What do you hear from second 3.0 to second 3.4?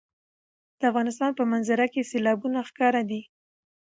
دي.